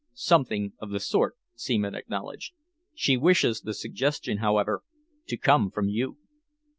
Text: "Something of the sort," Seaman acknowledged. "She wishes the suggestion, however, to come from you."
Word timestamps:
"Something 0.15 0.73
of 0.79 0.89
the 0.89 0.99
sort," 0.99 1.35
Seaman 1.53 1.93
acknowledged. 1.93 2.53
"She 2.95 3.17
wishes 3.17 3.61
the 3.61 3.75
suggestion, 3.75 4.37
however, 4.39 4.81
to 5.27 5.37
come 5.37 5.69
from 5.69 5.89
you." 5.89 6.17